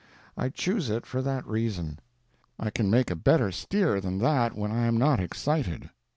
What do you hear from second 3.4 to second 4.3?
steer than